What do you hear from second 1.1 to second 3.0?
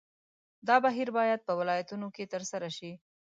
باید په ولایتونو کې ترسره شي.